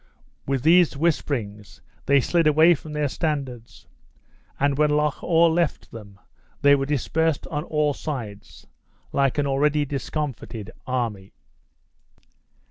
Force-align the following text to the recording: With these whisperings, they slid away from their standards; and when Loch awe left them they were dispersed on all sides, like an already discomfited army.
With 0.47 0.63
these 0.63 0.97
whisperings, 0.97 1.79
they 2.07 2.21
slid 2.21 2.47
away 2.47 2.73
from 2.73 2.93
their 2.93 3.07
standards; 3.07 3.85
and 4.59 4.75
when 4.75 4.89
Loch 4.89 5.21
awe 5.23 5.45
left 5.45 5.91
them 5.91 6.19
they 6.63 6.73
were 6.73 6.87
dispersed 6.87 7.45
on 7.51 7.65
all 7.65 7.93
sides, 7.93 8.65
like 9.11 9.37
an 9.37 9.45
already 9.45 9.85
discomfited 9.85 10.71
army. 10.87 11.33